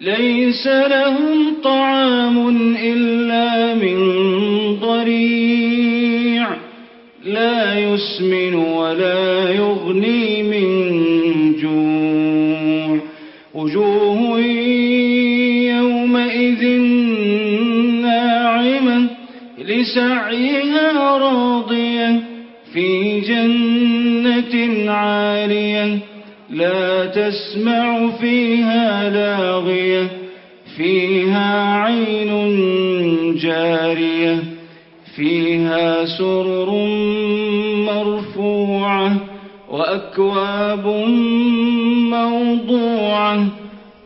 [0.00, 3.98] ليس لهم طعام إلا من
[4.80, 6.46] ضريع.
[7.24, 12.98] لا يسمن ولا يغني من جوع.
[13.54, 14.40] وجوه
[15.78, 16.68] يومئذ
[18.02, 19.06] ناعمة
[19.58, 22.20] لسعيها راضية
[22.72, 25.98] في جنة عالية.
[26.50, 30.08] لا تسمع فيها لاغية
[30.76, 32.30] فيها عين
[33.36, 34.38] جارية
[35.16, 36.70] فيها سرر
[37.86, 39.16] مرفوعة
[39.70, 40.86] وأكواب
[42.10, 43.46] موضوعة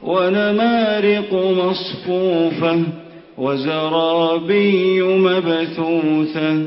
[0.02, 2.82] ونمارق مصفوفة
[3.38, 6.66] وزرابي مبثوثة.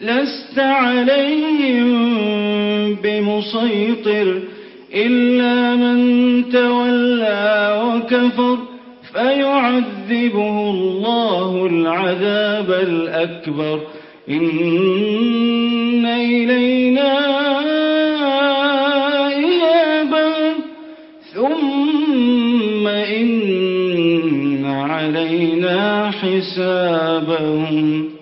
[0.00, 1.88] لست عليهم
[2.94, 4.40] بمسيطر
[4.94, 5.98] إلا من
[6.50, 8.58] تولى وكفر
[9.12, 13.80] فيعذبه الله العذاب الأكبر.
[14.28, 17.18] إن إلينا
[19.28, 20.54] إيابا.
[21.34, 28.17] ثم إن علينا حسابهم.